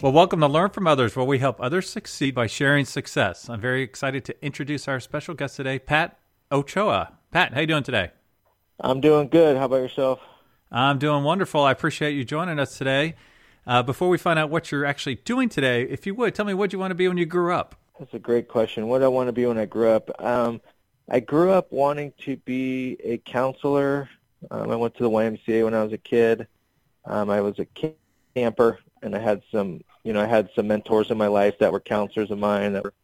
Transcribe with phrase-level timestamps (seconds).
[0.00, 3.48] Well, welcome to Learn from Others, where we help others succeed by sharing success.
[3.48, 6.20] I'm very excited to introduce our special guest today, Pat
[6.52, 7.14] Ochoa.
[7.32, 8.12] Pat, how you doing today?
[8.78, 9.56] I'm doing good.
[9.56, 10.20] How about yourself?
[10.70, 11.62] I'm doing wonderful.
[11.62, 13.16] I appreciate you joining us today.
[13.66, 16.54] Uh, before we find out what you're actually doing today, if you would, tell me
[16.54, 17.74] what you want to be when you grew up.
[17.98, 18.86] That's a great question.
[18.86, 20.10] What did I want to be when I grew up?
[20.22, 20.60] Um,
[21.10, 24.08] I grew up wanting to be a counselor.
[24.52, 26.46] Um, I went to the YMCA when I was a kid.
[27.04, 27.66] Um, I was a
[28.36, 31.72] camper, and I had some, you know, I had some mentors in my life that
[31.72, 32.72] were counselors of mine.
[32.72, 32.94] That were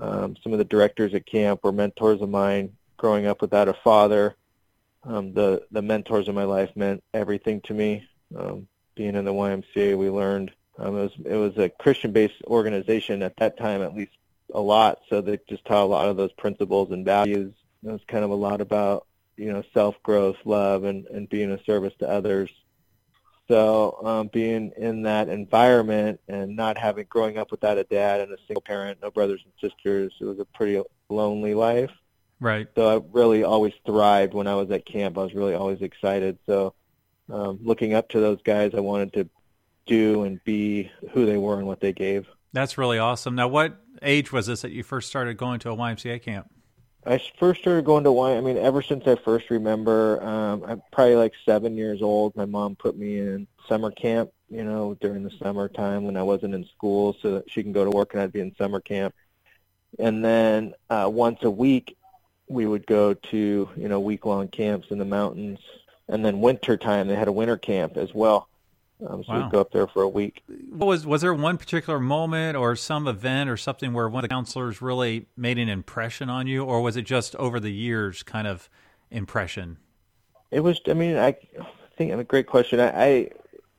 [0.00, 2.76] um, some of the directors at camp were mentors of mine.
[2.96, 4.36] Growing up without a father,
[5.04, 8.06] um, the the mentors in my life meant everything to me.
[8.36, 13.22] Um, being in the YMCA, we learned um, it was it was a Christian-based organization
[13.22, 14.12] at that time, at least
[14.54, 15.00] a lot.
[15.08, 17.54] So they just taught a lot of those principles and values.
[17.82, 21.62] It was kind of a lot about you know self-growth, love, and and being a
[21.64, 22.50] service to others.
[23.50, 28.32] So um, being in that environment and not having growing up without a dad and
[28.32, 31.90] a single parent, no brothers and sisters, it was a pretty lonely life.
[32.38, 32.68] Right.
[32.76, 35.18] So I really always thrived when I was at camp.
[35.18, 36.38] I was really always excited.
[36.46, 36.74] So
[37.28, 39.28] um, looking up to those guys, I wanted to
[39.84, 42.28] do and be who they were and what they gave.
[42.52, 43.34] That's really awesome.
[43.34, 46.48] Now, what age was this that you first started going to a YMCA camp?
[47.06, 48.36] I first started going to Y.
[48.36, 52.36] I mean, ever since I first remember, um, I'm probably like seven years old.
[52.36, 56.54] My mom put me in summer camp, you know, during the summertime when I wasn't
[56.54, 59.14] in school, so that she can go to work and I'd be in summer camp.
[59.98, 61.96] And then uh, once a week,
[62.48, 65.58] we would go to you know week long camps in the mountains,
[66.08, 68.48] and then winter time they had a winter camp as well.
[69.06, 69.42] Um, so Wow.
[69.42, 70.42] we'd go up there for a week.
[70.70, 74.28] What was was there one particular moment or some event or something where one of
[74.28, 78.22] the counselors really made an impression on you, or was it just over the years
[78.22, 78.68] kind of
[79.10, 79.78] impression?
[80.50, 80.80] It was.
[80.86, 81.36] I mean, I
[81.96, 82.80] think a great question.
[82.80, 83.30] I, I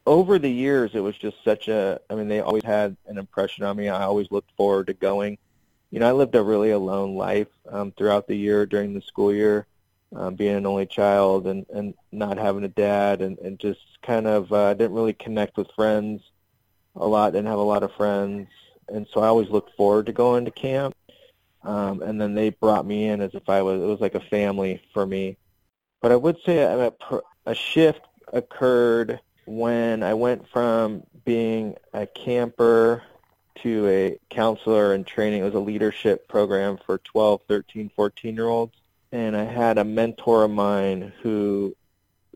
[0.06, 2.00] over the years, it was just such a.
[2.10, 3.90] I mean, they always had an impression on me.
[3.90, 5.38] I always looked forward to going.
[5.92, 9.34] You know, I lived a really alone life um, throughout the year during the school
[9.34, 9.68] year,
[10.16, 14.28] um, being an only child and and not having a dad, and and just kind
[14.28, 16.22] of uh, didn't really connect with friends
[16.96, 17.34] a lot.
[17.34, 18.48] Didn't have a lot of friends,
[18.90, 20.96] and so I always looked forward to going to camp.
[21.64, 23.82] Um, and then they brought me in as if I was.
[23.82, 25.38] It was like a family for me.
[26.02, 26.92] But I would say a,
[27.46, 28.02] a- shift
[28.34, 33.04] occurred when I went from being a camper
[33.62, 35.42] to a counselor and training.
[35.42, 38.74] It was a leadership program for 12, 13, 14-year-olds.
[39.12, 41.76] And I had a mentor of mine who,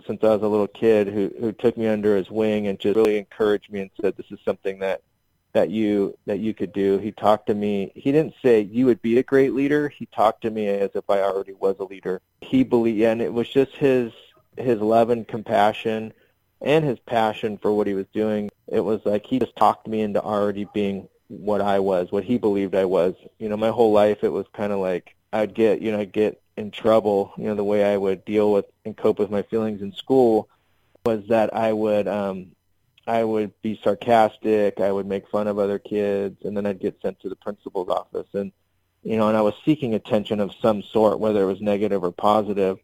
[0.06, 2.96] since I was a little kid, who, who took me under his wing and just
[2.96, 5.02] really encouraged me and said, this is something that
[5.56, 6.98] that you that you could do.
[6.98, 7.90] He talked to me.
[7.96, 9.88] He didn't say you would be a great leader.
[9.88, 12.22] He talked to me as if I already was a leader.
[12.42, 14.12] He believed, and it was just his
[14.58, 16.12] his love and compassion
[16.62, 18.52] and his passion for what he was doing.
[18.68, 22.38] It was like he just talked me into already being what I was, what he
[22.38, 23.16] believed I was.
[23.40, 26.12] You know, my whole life it was kind of like I'd get, you know, I'd
[26.12, 27.34] get in trouble.
[27.38, 30.50] You know, the way I would deal with and cope with my feelings in school
[31.06, 32.48] was that I would um
[33.08, 37.00] I would be sarcastic, I would make fun of other kids, and then I'd get
[37.02, 38.52] sent to the principal's office and
[39.04, 42.12] you know, and I was seeking attention of some sort, whether it was negative or
[42.12, 42.80] positive.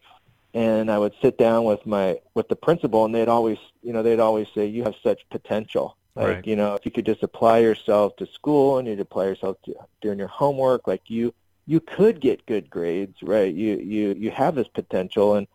[0.53, 4.03] And I would sit down with my with the principal and they'd always you know,
[4.03, 5.97] they'd always say, You have such potential.
[6.15, 6.47] Like, Right.
[6.47, 9.73] you know, if you could just apply yourself to school and you'd apply yourself to
[10.01, 11.33] doing your homework, like you
[11.71, 13.53] you could get good grades, right?
[13.53, 15.47] You you you have this potential and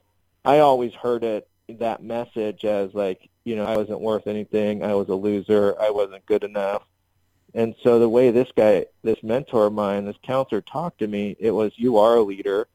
[0.47, 4.95] I always heard it that message as like, you know, I wasn't worth anything, I
[4.95, 6.85] was a loser, I wasn't good enough.
[7.53, 11.37] And so the way this guy, this mentor of mine, this counselor talked to me,
[11.39, 12.67] it was you are a leader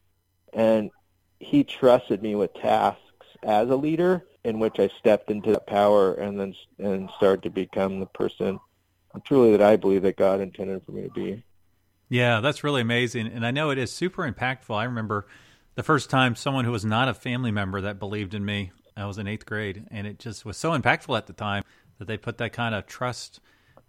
[0.52, 0.92] and
[1.40, 6.14] he trusted me with tasks as a leader in which I stepped into that power
[6.14, 8.60] and then and started to become the person
[9.24, 11.42] truly that I believe that God intended for me to be.
[12.12, 13.28] Yeah, that's really amazing.
[13.28, 14.76] And I know it is super impactful.
[14.76, 15.26] I remember
[15.76, 18.70] the first time someone who was not a family member that believed in me.
[18.94, 21.64] I was in eighth grade, and it just was so impactful at the time
[21.98, 23.40] that they put that kind of trust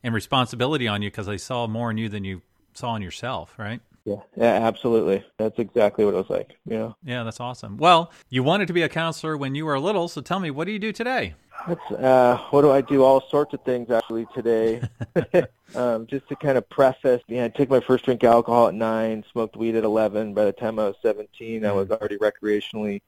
[0.06, 2.42] and responsibility on you because they saw more in you than you
[2.74, 3.82] saw in yourself, right?
[4.06, 5.26] Yeah, yeah, absolutely.
[5.38, 6.56] That's exactly what it was like.
[6.66, 6.94] Yeah.
[7.04, 7.76] Yeah, that's awesome.
[7.76, 10.66] Well, you wanted to be a counselor when you were little, so tell me, what
[10.66, 11.36] do you do today?
[11.68, 13.04] That's uh, what do I do?
[13.04, 14.82] All sorts of things actually today.
[15.76, 18.74] um, just to kind of preface, yeah, I took my first drink of alcohol at
[18.74, 20.34] nine, smoked weed at eleven.
[20.34, 23.02] By the time I was seventeen, I was already recreationally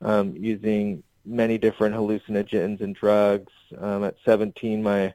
[0.00, 3.52] um, using many different hallucinogens and drugs.
[3.78, 5.14] Um, at seventeen, my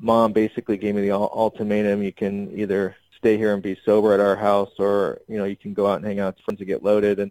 [0.00, 4.20] mom basically gave me the ultimatum: you can either stay here and be sober at
[4.20, 6.68] our house, or you know, you can go out and hang out with friends and
[6.68, 7.20] get loaded.
[7.20, 7.30] And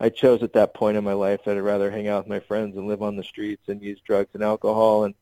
[0.00, 2.40] I chose at that point in my life that I'd rather hang out with my
[2.40, 5.04] friends and live on the streets and use drugs and alcohol.
[5.04, 5.14] And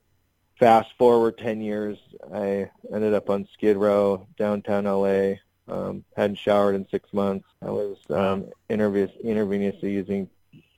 [0.58, 1.98] fast forward 10 years,
[2.32, 5.34] I ended up on Skid Row, downtown LA.
[5.68, 7.46] Um, hadn't showered in six months.
[7.62, 10.28] I was um, intravenously using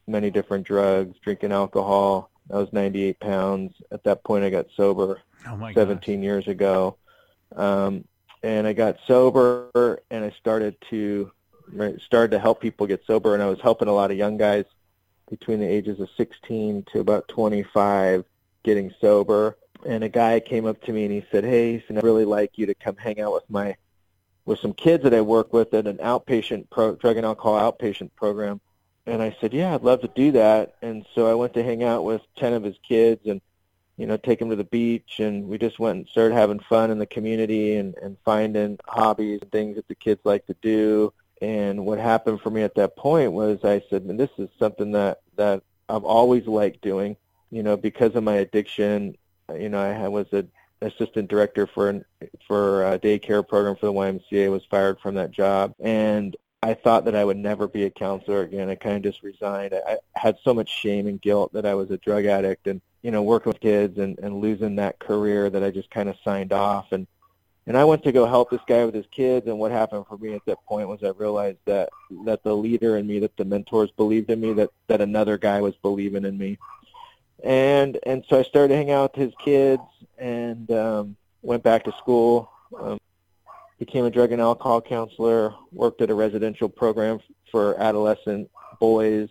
[0.06, 2.30] many different drugs, drinking alcohol.
[2.52, 3.74] I was 98 pounds.
[3.90, 6.24] At that point, I got sober oh 17 gosh.
[6.24, 6.96] years ago.
[7.56, 8.04] Um,
[8.42, 11.32] and I got sober, and I started to
[12.00, 14.64] started to help people get sober, and I was helping a lot of young guys
[15.30, 18.24] between the ages of 16 to about 25
[18.62, 19.56] getting sober.
[19.86, 22.66] And a guy came up to me and he said, "Hey, I'd really like you
[22.66, 23.76] to come hang out with my
[24.46, 28.10] with some kids that I work with at an outpatient pro, drug and alcohol outpatient
[28.16, 28.60] program."
[29.06, 31.82] And I said, "Yeah, I'd love to do that." And so I went to hang
[31.82, 33.40] out with 10 of his kids and
[33.96, 36.90] you know, take them to the beach, and we just went and started having fun
[36.90, 41.12] in the community and, and finding hobbies and things that the kids like to do.
[41.44, 44.92] And what happened for me at that point was I said, "Man, this is something
[44.92, 47.16] that that I've always liked doing.
[47.50, 49.18] You know, because of my addiction.
[49.54, 50.50] You know, I was an
[50.80, 52.06] assistant director for
[52.48, 54.50] for a daycare program for the YMCA.
[54.50, 58.40] Was fired from that job, and I thought that I would never be a counselor
[58.40, 58.70] again.
[58.70, 59.74] I kind of just resigned.
[59.74, 62.80] I, I had so much shame and guilt that I was a drug addict, and
[63.02, 66.16] you know, working with kids and and losing that career that I just kind of
[66.24, 67.06] signed off and
[67.66, 69.46] and I went to go help this guy with his kids.
[69.46, 71.90] And what happened for me at that point was I realized that
[72.24, 75.60] that the leader in me, that the mentors believed in me, that that another guy
[75.60, 76.58] was believing in me.
[77.42, 79.82] And and so I started hanging out with his kids
[80.18, 82.50] and um, went back to school.
[82.78, 82.98] Um,
[83.78, 85.54] became a drug and alcohol counselor.
[85.72, 87.20] Worked at a residential program
[87.50, 89.30] for adolescent boys.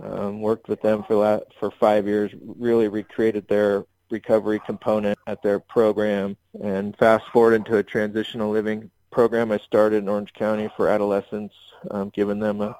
[0.00, 2.30] Um, worked with them for for five years.
[2.40, 6.36] Really recreated their recovery component at their program.
[6.62, 11.54] And fast forward into a transitional living program I started in Orange County for adolescents,
[11.90, 12.76] um, giving them a,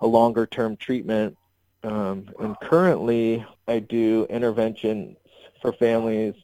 [0.00, 1.36] a longer term treatment.
[1.82, 5.16] Um, and currently I do interventions
[5.62, 6.34] for families.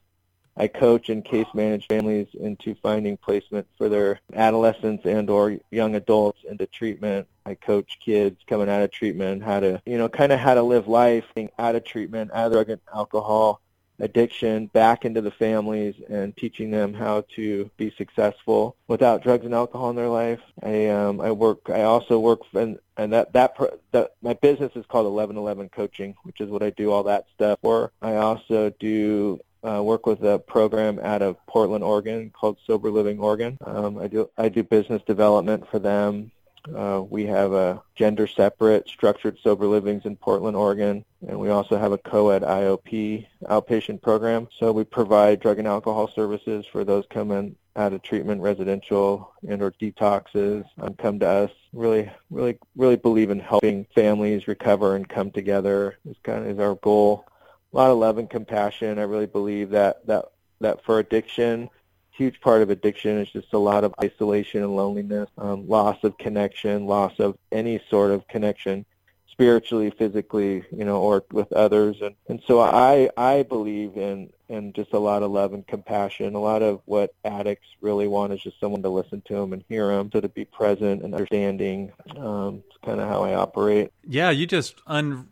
[0.58, 5.96] I coach and case manage families into finding placement for their adolescents and or young
[5.96, 7.28] adults into treatment.
[7.44, 10.62] I coach kids coming out of treatment how to, you know, kind of how to
[10.62, 11.25] live life
[11.58, 13.61] out of treatment, out of drug and alcohol,
[13.99, 19.55] addiction back into the families and teaching them how to be successful without drugs and
[19.55, 20.41] alcohol in their life.
[20.63, 23.57] I um I work I also work and and that that
[23.93, 27.59] that my business is called 1111 Coaching, which is what I do all that stuff
[27.63, 27.93] for.
[28.03, 33.19] I also do uh, work with a program out of Portland, Oregon called Sober Living
[33.19, 33.59] Oregon.
[33.65, 36.31] Um, I do I do business development for them.
[36.75, 41.79] Uh, we have a gender separate structured sober livings in Portland, Oregon, and we also
[41.79, 44.49] have a co-ed IOP outpatient program.
[44.59, 49.63] So we provide drug and alcohol services for those coming out of treatment, residential, and
[49.63, 50.65] or detoxes.
[50.81, 51.51] Um, come to us.
[51.73, 55.99] Really, really, really believe in helping families recover and come together.
[56.09, 57.27] Is kind of is our goal.
[57.73, 58.99] A lot of love and compassion.
[58.99, 60.27] I really believe that that
[60.61, 61.69] that for addiction,
[62.17, 66.17] huge part of addiction is just a lot of isolation and loneliness, um, loss of
[66.19, 68.85] connection, loss of any sort of connection
[69.31, 72.00] spiritually, physically, you know, or with others.
[72.00, 76.35] And, and so I, I believe in, in just a lot of love and compassion.
[76.35, 79.62] A lot of what addicts really want is just someone to listen to them and
[79.69, 81.93] hear them, so to be present and understanding.
[82.17, 83.93] Um, it's kind of how I operate.
[84.09, 85.29] Yeah, you just un-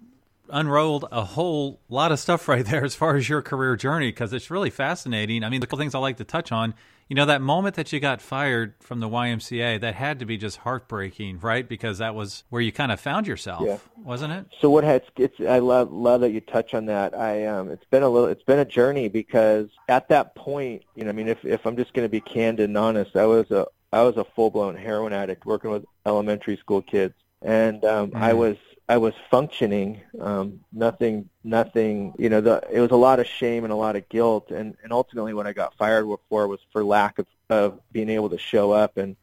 [0.51, 4.33] unrolled a whole lot of stuff right there as far as your career journey because
[4.33, 5.45] it's really fascinating.
[5.45, 6.75] I mean, the couple things I like to touch on,
[7.09, 10.39] you know, that moment that you got fired from the YMCA, that had to be
[10.39, 11.69] just heartbreaking, right?
[11.69, 13.79] Because that was where you kind of found yourself, yeah.
[14.03, 14.47] wasn't it?
[14.61, 17.17] So what has it's I love love that you touch on that.
[17.17, 21.05] I um it's been a little it's been a journey because at that point, you
[21.05, 23.51] know, I mean if if I'm just going to be candid and honest, I was
[23.51, 28.21] a I was a full-blown heroin addict working with elementary school kids and um mm.
[28.21, 28.57] I was
[28.89, 30.03] I was functioning.
[30.21, 32.15] Um, nothing, nothing.
[32.19, 34.77] You know, the, it was a lot of shame and a lot of guilt, and
[34.83, 38.39] and ultimately, what I got fired for was for lack of of being able to
[38.39, 39.17] show up, and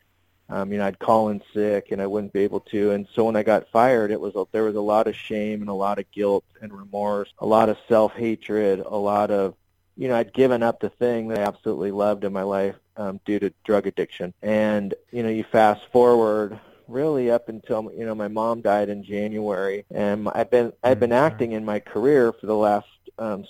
[0.49, 2.91] um, you know, I'd call in sick, and I wouldn't be able to.
[2.91, 5.69] And so when I got fired, it was there was a lot of shame and
[5.69, 9.55] a lot of guilt and remorse, a lot of self hatred, a lot of
[9.95, 13.19] you know, I'd given up the thing that I absolutely loved in my life um,
[13.25, 14.33] due to drug addiction.
[14.41, 16.59] And you know, you fast forward
[16.91, 21.11] really up until you know my mom died in January, and I've been I've been
[21.11, 22.87] Mm, acting in my career for the last
[23.19, 23.45] um,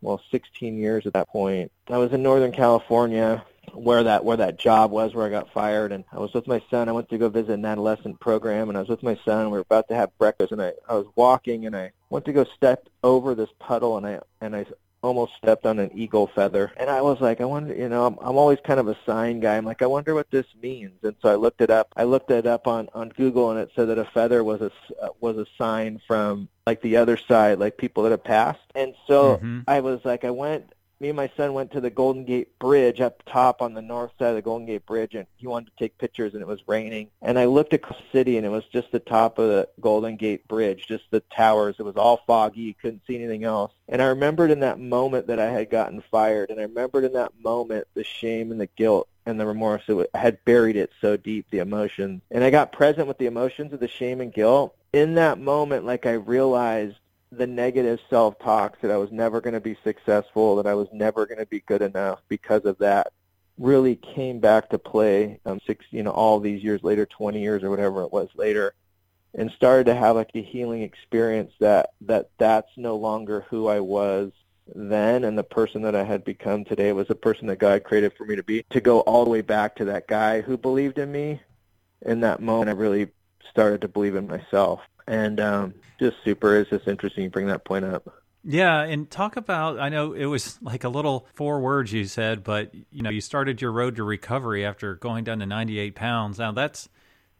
[0.00, 1.70] well 16 years at that point.
[1.88, 5.92] I was in Northern California where that where that job was where I got fired.
[5.92, 6.88] And I was with my son.
[6.88, 8.68] I went to go visit an adolescent program.
[8.68, 9.46] And I was with my son.
[9.46, 10.52] We were about to have breakfast.
[10.52, 11.66] And I, I was walking.
[11.66, 13.96] And I went to go step over this puddle.
[13.96, 14.66] And I and I
[15.06, 16.72] almost stepped on an eagle feather.
[16.76, 19.40] And I was like, I wonder, you know, I'm, I'm always kind of a sign
[19.40, 19.56] guy.
[19.56, 20.98] I'm like, I wonder what this means.
[21.02, 21.88] And so I looked it up.
[21.96, 24.70] I looked it up on on Google and it said that a feather was a,
[25.02, 28.60] uh, was a sign from like the other side, like people that have passed.
[28.74, 29.64] And so Mhm.
[29.66, 33.00] I was like, I went me and my son went to the Golden Gate Bridge
[33.00, 35.76] up top on the north side of the Golden Gate Bridge, and he wanted to
[35.78, 37.08] take pictures, and it was raining.
[37.20, 40.16] And I looked across the city, and it was just the top of the Golden
[40.16, 41.76] Gate Bridge, just the towers.
[41.78, 43.72] It was all foggy; you couldn't see anything else.
[43.88, 47.12] And I remembered in that moment that I had gotten fired, and I remembered in
[47.12, 49.82] that moment the shame and the guilt and the remorse.
[49.88, 53.72] It had buried it so deep, the emotions, and I got present with the emotions
[53.72, 54.74] of the shame and guilt.
[54.92, 56.96] In that moment, like I realized
[57.36, 61.26] the negative self-talks that I was never going to be successful, that I was never
[61.26, 63.12] going to be good enough because of that,
[63.58, 65.40] really came back to play.
[65.46, 68.74] Um, six, you know, all these years later, 20 years or whatever it was later,
[69.34, 73.80] and started to have like a healing experience that that that's no longer who I
[73.80, 74.32] was
[74.74, 78.14] then, and the person that I had become today was the person that God created
[78.16, 78.64] for me to be.
[78.70, 81.40] To go all the way back to that guy who believed in me,
[82.02, 83.08] in that moment, I really
[83.50, 84.80] started to believe in myself.
[85.06, 86.56] And um, just super.
[86.56, 88.08] It's just interesting you bring that point up.
[88.48, 92.44] Yeah, and talk about I know it was like a little four words you said,
[92.44, 96.38] but you know, you started your road to recovery after going down to 98 pounds.
[96.38, 96.88] Now that's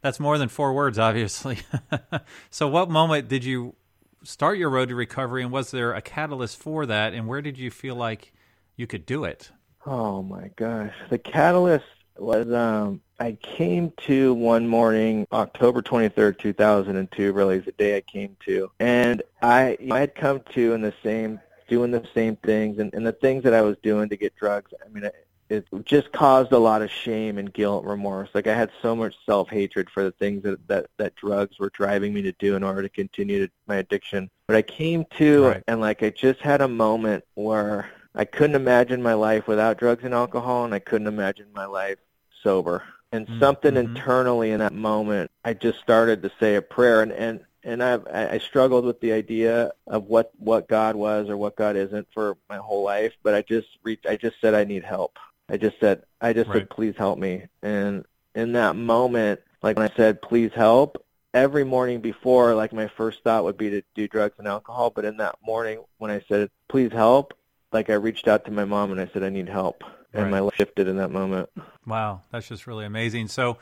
[0.01, 1.59] that's more than four words, obviously.
[2.49, 3.75] so what moment did you
[4.23, 7.57] start your road to recovery and was there a catalyst for that and where did
[7.57, 8.33] you feel like
[8.75, 9.51] you could do it?
[9.85, 10.93] Oh my gosh.
[11.09, 11.85] The catalyst
[12.19, 18.01] was um I came to one morning, October 23rd, 2002, really is the day I
[18.01, 18.69] came to.
[18.79, 22.77] And I, you know, I had come to in the same, doing the same things
[22.77, 24.71] and, and the things that I was doing to get drugs.
[24.85, 25.15] I mean, it,
[25.49, 28.29] it just caused a lot of shame and guilt, remorse.
[28.35, 32.13] Like I had so much self-hatred for the things that, that, that drugs were driving
[32.13, 34.29] me to do in order to continue to, my addiction.
[34.45, 35.63] But I came to Right.
[35.67, 40.03] and like I just had a moment where I couldn't imagine my life without drugs
[40.03, 41.97] and alcohol, and I couldn't imagine my life
[42.47, 42.83] sober.
[43.11, 43.77] And Mm, something mhm.
[43.77, 48.05] internally in that moment, I just started to say a prayer, and and and I've,
[48.07, 52.07] I I struggled with the idea of what what God was or what God isn't
[52.13, 55.17] for my whole life, but I just reached, I just said I need help.
[55.49, 56.59] I just said I just Right.
[56.59, 61.63] said please help me, and in that moment, like when I said please help, every
[61.65, 65.17] morning before, like my first thought would be to do drugs and alcohol, but in
[65.17, 67.33] that morning when I said please help,
[67.71, 69.83] like I reached out to my mom and I said I need help,
[70.13, 70.31] and Right.
[70.31, 71.49] my life shifted in that moment.
[71.85, 73.27] Wow, that's just really amazing.
[73.27, 73.57] So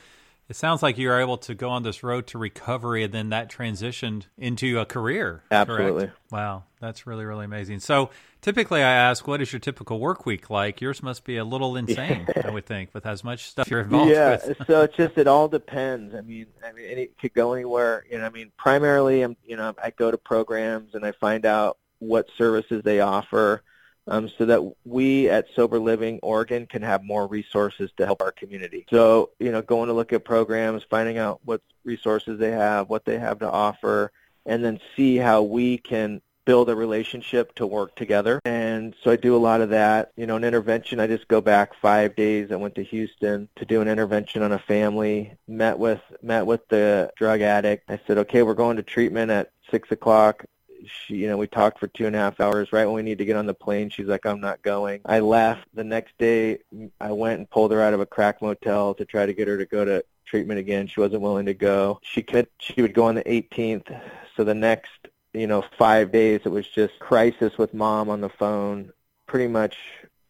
[0.47, 3.29] it sounds like you were able to go on this road to recovery and then
[3.29, 5.43] that transitioned into a career.
[5.49, 5.69] correct?
[5.69, 6.11] Absolutely.
[6.31, 7.79] Wow, that's really, really amazing.
[7.79, 8.11] So
[8.41, 10.81] typically I ask, what is your typical work week like?
[10.81, 14.11] Yours must be a little insane, I would think, with as much stuff you're involved
[14.11, 14.55] yeah, with.
[14.59, 16.13] Yeah, so it's just it all depends.
[16.13, 18.05] I mean, I mean, it could go anywhere.
[18.09, 21.45] You know, I mean, primarily, I'm you know, I go to programs and I find
[21.45, 23.63] out what services they offer,
[24.07, 28.31] um, so that we at Sober Living Oregon can have more resources to help our
[28.31, 28.85] community.
[28.89, 33.05] So, you know, going to look at programs, finding out what resources they have, what
[33.05, 34.11] they have to offer,
[34.45, 38.39] and then see how we can build a relationship to work together.
[38.45, 40.11] And so I do a lot of that.
[40.15, 42.51] You know, an intervention, I just go back five days.
[42.51, 46.67] I went to Houston to do an intervention on a family, met with met with
[46.69, 47.89] the drug addict.
[47.89, 50.45] I said, okay, we're going to treatment at six o'clock.
[50.85, 52.71] She, you know, we talked for two and a half hours.
[52.71, 55.01] Right when we need to get on the plane, she's like, I'm not going.
[55.05, 55.67] I left.
[55.73, 56.59] The next day,
[56.99, 59.57] I went and pulled her out of a crack motel to try to get her
[59.57, 60.87] to go to treatment again.
[60.87, 61.99] She wasn't willing to go.
[62.03, 62.47] She could.
[62.59, 63.99] She would go on the 18th.
[64.35, 64.91] So the next
[65.35, 68.91] you know, five days it was just crisis with mom on the phone.
[69.27, 69.77] Pretty much,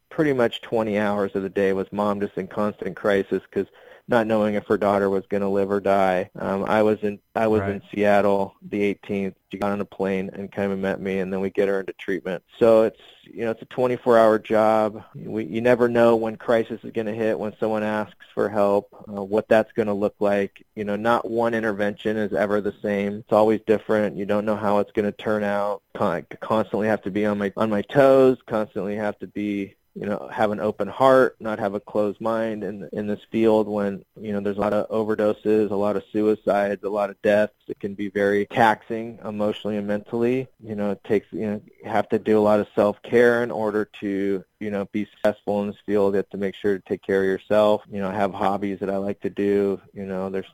[0.09, 3.67] pretty much 20 hours of the day was mom just in constant crisis because
[4.07, 6.29] not knowing if her daughter was going to live or die.
[6.37, 9.33] Um, I was in I was in Seattle the 18th.
[9.51, 11.79] She got on a plane and came and met me, and then we get her
[11.79, 12.43] into treatment.
[12.59, 15.03] So it's you know it's a 24-hour job.
[15.15, 18.89] We, you never know when crisis is going to hit, when someone asks for help,
[19.07, 20.65] uh, what that's going to look like.
[20.75, 23.15] You know, not one intervention is ever the same.
[23.15, 24.17] It's always different.
[24.17, 25.81] You don't know how it's going to turn out.
[25.95, 28.37] Con- constantly have to be on my on my toes.
[28.45, 32.63] Constantly have to be you know, have an open heart, not have a closed mind
[32.63, 36.03] in in this field when You know, there's a lot of overdoses, a lot of
[36.11, 37.53] suicides, a lot of deaths.
[37.67, 40.47] It can be very taxing emotionally and mentally.
[40.63, 43.51] You know, it takes, you know, you have to do a lot of self-care in
[43.51, 46.13] order to, you know, be successful in this field.
[46.13, 47.81] You have to make sure to take care of yourself.
[47.89, 49.81] You know, I have hobbies that I like to do.
[49.93, 50.45] You know, there's,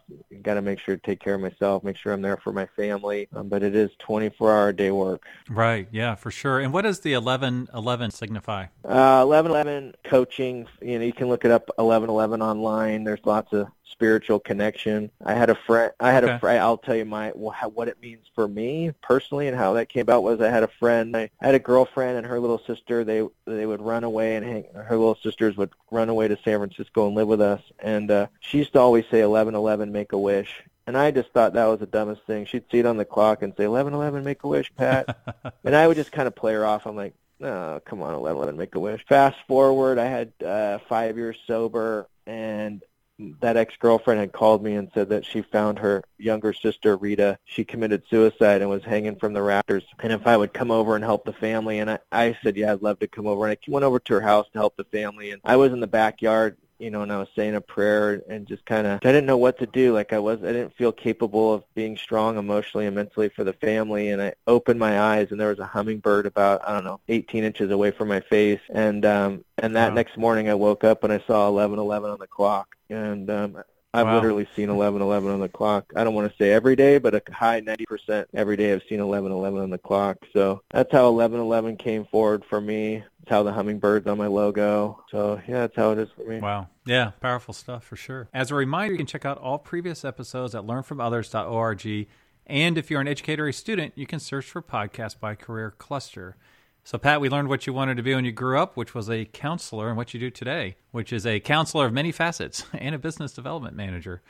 [0.42, 2.68] got to make sure to take care of myself, make sure I'm there for my
[2.76, 3.28] family.
[3.36, 5.24] Um, but it is 24-hour day work.
[5.50, 5.88] Right.
[5.92, 6.60] Yeah, for sure.
[6.60, 8.68] And what does the 1111 signify?
[8.84, 13.04] Uh, 1111 coaching, you know, you can look it up 1111 online.
[13.04, 15.12] There's lots of spiritual connection.
[15.26, 15.92] I had a friend.
[16.00, 16.34] I had Okay.
[16.34, 16.60] a friend.
[16.60, 20.24] I'll tell you my what it means for me personally and how that came about
[20.24, 21.16] was I had a friend.
[21.16, 23.04] I, I had a girlfriend and her little sister.
[23.04, 24.66] They they would run away and hang.
[24.74, 27.62] Her little sisters would run away to San Francisco and live with us.
[27.80, 30.64] And uh, she used to always say eleven eleven, make a wish.
[30.88, 32.46] And I just thought that was the dumbest thing.
[32.46, 35.18] She'd see it on the clock and say eleven eleven, make a wish, Pat.
[35.64, 36.86] and I would just kind of play her off.
[36.86, 39.04] I'm like, no, come on, 11, 11, make a wish.
[39.08, 42.84] Fast forward, I had uh, five years sober, and
[43.40, 47.38] that ex-girlfriend had called me and said that she found her younger sister, Rita.
[47.46, 49.84] She committed suicide and was hanging from the rafters.
[50.00, 52.74] And if I would come over and help the family, and I, I said, yeah,
[52.74, 53.46] I'd love to come over.
[53.46, 55.80] And I went over to her house to help the family, and I was in
[55.80, 59.12] the backyard you know, and I was saying a prayer and just kind of, I
[59.12, 59.94] didn't know what to do.
[59.94, 63.54] Like I was, I didn't feel capable of being strong emotionally and mentally for the
[63.54, 64.10] family.
[64.10, 67.44] And I opened my eyes and there was a hummingbird about, I don't know, 18
[67.44, 68.62] inches away from my face.
[68.74, 69.96] And, um, and that Wow.
[69.96, 72.76] next morning I woke up and I saw 11:11 on the clock.
[72.90, 74.16] And, um, I've Wow.
[74.16, 75.92] literally seen 11:11 on the clock.
[75.96, 79.00] I don't want to say every day, but a high 90% every day I've seen
[79.00, 80.18] 11:11 on the clock.
[80.34, 83.04] So that's how 11:11 came forward for me.
[83.22, 85.04] It's how the hummingbird's on my logo.
[85.12, 86.40] So yeah, that's how it is for me.
[86.40, 86.68] Wow.
[86.86, 88.30] Yeah, powerful stuff for sure.
[88.34, 92.08] As a reminder, you can check out all previous episodes at learnfromothers.org.
[92.48, 95.72] And if you're an educator or a student, you can search for Podcast by Career
[95.78, 96.36] Cluster.
[96.84, 99.10] So, Pat, we learned what you wanted to be when you grew up, which was
[99.10, 102.96] a counselor, and what you do today, which is a counselor of many facets and
[102.96, 104.22] a business development manager.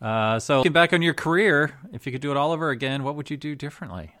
[0.00, 3.02] Uh, so, looking back on your career, if you could do it all over again,
[3.02, 4.14] what would you do differently?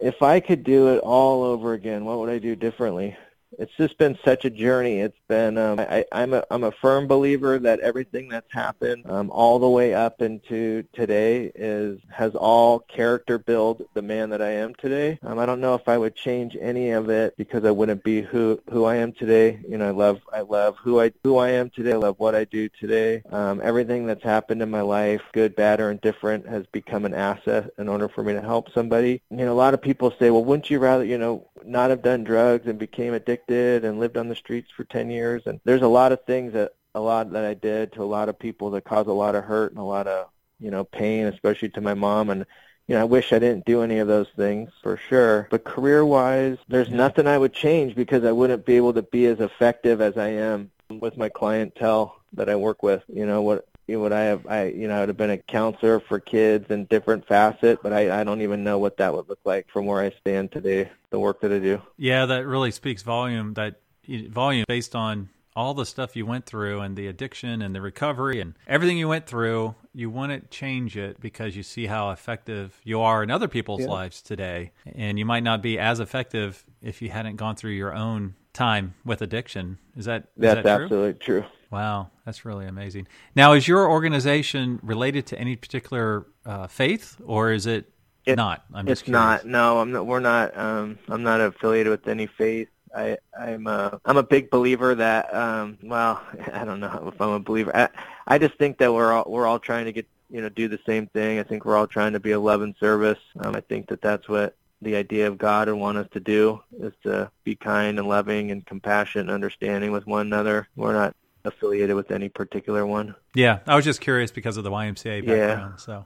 [0.00, 3.16] If I could do it all over again, what would I do differently?
[3.58, 5.00] It's just been such a journey.
[5.00, 9.30] It's been um, I, I'm a I'm a firm believer that everything that's happened um,
[9.30, 14.50] all the way up into today is has all character build the man that I
[14.50, 15.18] am today.
[15.22, 18.22] Um, I don't know if I would change any of it because I wouldn't be
[18.22, 19.60] who who I am today.
[19.68, 21.92] You know, I love I love who I who I am today.
[21.92, 23.22] I love what I do today.
[23.30, 27.70] Um, everything that's happened in my life, good, bad, or indifferent, has become an asset
[27.78, 29.22] in order for me to help somebody.
[29.30, 32.02] You know, a lot of people say, well, wouldn't you rather you know not have
[32.02, 35.42] done drugs and became addicted and lived on the streets for 10 years?
[35.46, 38.28] And there's a lot of things that a lot that I did to a lot
[38.28, 41.26] of people that caused a lot of hurt and a lot of you know pain,
[41.26, 42.46] especially to my mom and
[42.86, 45.48] you know, I wish I didn't do any of those things for sure.
[45.50, 49.40] But career-wise, there's nothing I would change because I wouldn't be able to be as
[49.40, 53.02] effective as I am with my clientele that I work with.
[53.08, 53.66] You know what?
[53.86, 56.18] You know, what I have, I you know, I would have been a counselor for
[56.18, 59.68] kids in different facet, but I, I don't even know what that would look like
[59.70, 60.90] from where I stand today.
[61.10, 61.80] The work that I do.
[61.96, 63.54] Yeah, that really speaks volume.
[63.54, 67.80] That volume based on all the stuff you went through and the addiction and the
[67.80, 69.74] recovery and everything you went through.
[69.94, 73.86] You wouldn't change it because you see how effective you are in other people's Yeah.
[73.88, 77.94] lives today, and you might not be as effective if you hadn't gone through your
[77.94, 79.78] own time with addiction.
[79.96, 80.84] Is that is That's that true?
[80.84, 81.44] absolutely true.
[81.70, 83.08] Wow, that's really amazing.
[83.34, 87.90] Now, is your organization related to any particular uh, faith, or is it,
[88.24, 88.64] It- not?
[88.72, 89.46] I'm just It's not.
[89.46, 90.06] No, I'm not.
[90.06, 90.56] We're not.
[90.56, 92.68] Um, I'm not affiliated with any faith.
[92.94, 95.34] I, I'm a, I'm a big believer that.
[95.34, 97.76] Um, well, I don't know if I'm a believer.
[97.76, 97.88] I,
[98.26, 100.78] I just think that we're all we're all trying to get you know do the
[100.86, 101.38] same thing.
[101.38, 103.18] I think we're all trying to be a love and service.
[103.40, 106.60] Um, I think that that's what the idea of God would want us to do
[106.80, 110.68] is to be kind and loving and compassionate and understanding with one another.
[110.76, 113.14] We're not affiliated with any particular one.
[113.34, 115.46] Yeah, I was just curious because of the YMCA Yeah.
[115.48, 115.80] background.
[115.80, 116.04] So,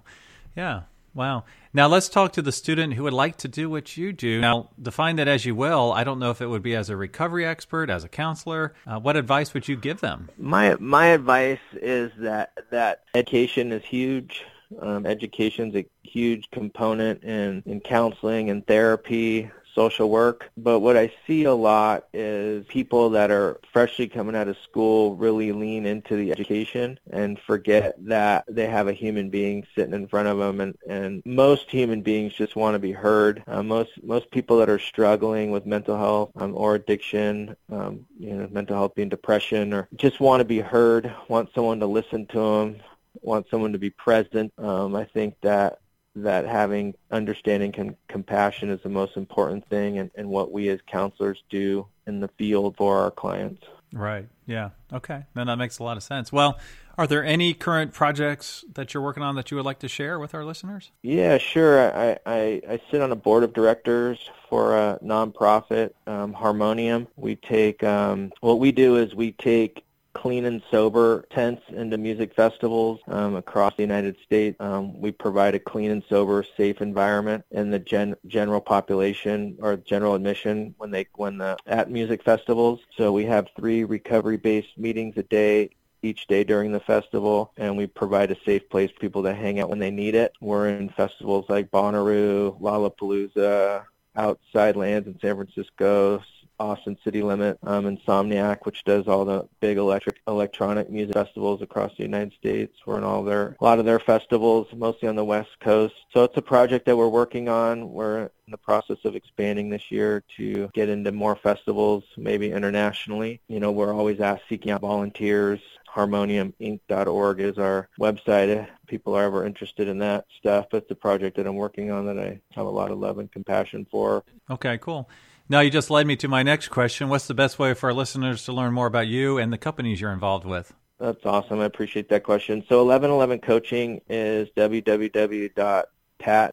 [0.56, 0.82] yeah,
[1.14, 1.44] wow.
[1.72, 4.40] Now let's talk to the student who would like to do what you do.
[4.40, 5.92] Now, define that as you will.
[5.92, 8.74] I don't know if it would be as a recovery expert, as a counselor.
[8.86, 10.28] Uh, what advice would you give them?
[10.36, 14.44] My my advice is that that education is huge.
[14.80, 20.50] Um, education's a huge component in in counseling and therapy, social work.
[20.56, 25.16] But what I see a lot is people that are freshly coming out of school
[25.16, 30.06] really lean into the education and forget that they have a human being sitting in
[30.06, 30.60] front of them.
[30.60, 33.42] And and most human beings just want to be heard.
[33.46, 38.34] Uh, most most people that are struggling with mental health um, or addiction, um, you
[38.34, 42.26] know, mental health being depression, or just want to be heard, want someone to listen
[42.26, 42.76] to them,
[43.22, 44.52] want someone to be present.
[44.58, 45.78] Um, I think that
[46.22, 50.80] that having understanding and compassion is the most important thing and, and what we as
[50.86, 53.62] counselors do in the field for our clients.
[53.92, 54.28] Right.
[54.46, 54.70] Yeah.
[54.92, 55.24] Okay.
[55.34, 56.32] Then that makes a lot of sense.
[56.32, 56.58] Well,
[56.96, 60.18] are there any current projects that you're working on that you would like to share
[60.18, 60.92] with our listeners?
[61.02, 61.90] Yeah, sure.
[61.92, 67.08] I, I, I sit on a board of directors for a nonprofit, um, Harmonium.
[67.16, 72.34] We take, um, what we do is we take clean and sober tents into music
[72.34, 74.56] festivals um, across the United States.
[74.60, 79.76] Um, we provide a clean and sober, safe environment in the gen- general population or
[79.76, 82.80] general admission when they when the at music festivals.
[82.96, 85.70] So we have three recovery-based meetings a day
[86.02, 89.60] each day during the festival, and we provide a safe place for people to hang
[89.60, 90.32] out when they need it.
[90.40, 93.84] We're in festivals like Bonnaroo, Lollapalooza,
[94.16, 96.22] Outside Lands in San Francisco,
[96.60, 101.90] Austin City Limit, um, Insomniac, which does all the big electric electronic music festivals across
[101.96, 102.76] the United States.
[102.84, 105.94] We're in all their a lot of their festivals, mostly on the West Coast.
[106.12, 107.90] So it's a project that we're working on.
[107.90, 113.40] We're in the process of expanding this year to get into more festivals, maybe internationally.
[113.48, 115.60] You know, we're always asked seeking out volunteers.
[115.94, 120.66] HarmoniumInc.org is our website if people are ever interested in that stuff.
[120.72, 123.30] It's a project that I'm working on that I have a lot of love and
[123.32, 124.24] compassion for.
[124.50, 125.08] Okay, cool.
[125.50, 127.08] Now, you just led me to my next question.
[127.08, 130.00] What's the best way for our listeners to learn more about you and the companies
[130.00, 130.72] you're involved with?
[131.00, 131.58] That's awesome.
[131.58, 132.64] I appreciate that question.
[132.68, 135.84] So 1111 Coaching is www.pat,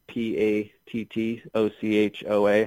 [0.07, 0.69] P-A-T-T-O-C-H-O-A,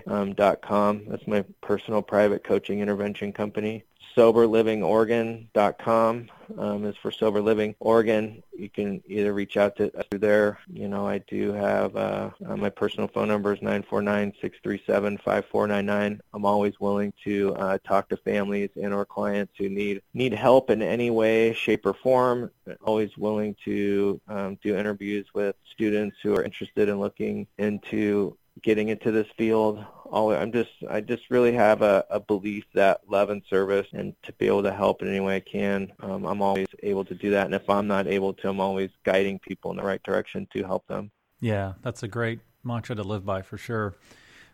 [0.06, 1.02] um, dot com.
[1.08, 3.82] That's my personal private coaching intervention company.
[4.16, 8.42] SoberLivingOregon.com um, is for Sober Living Oregon.
[8.56, 10.58] You can either reach out to us through there.
[10.72, 14.32] You know, I do have uh, uh, my personal phone number is nine four nine
[14.40, 16.20] six three seven five four nine nine.
[16.34, 20.70] I'm always willing to uh, talk to families and or clients who need need help
[20.70, 22.50] in any way, shape, or form.
[22.66, 28.36] I'm Always willing to um, do interviews with students who are interested in looking into
[28.62, 33.00] getting into this field always, I'm just I just really have a, a belief that
[33.08, 36.24] love and service and to be able to help in any way I can, um,
[36.24, 37.46] I'm always able to do that.
[37.46, 40.62] And if I'm not able to, I'm always guiding people in the right direction to
[40.64, 41.10] help them.
[41.40, 43.96] Yeah, that's a great mantra to live by for sure.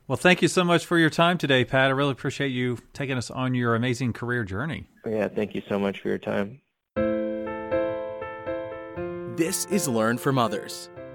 [0.08, 1.88] Well, thank you so much for your time today, Pat.
[1.88, 4.88] I really appreciate you taking us on your amazing career journey.
[5.04, 6.60] Yeah, thank you so much for your time.
[9.36, 10.88] This is Learn from Others,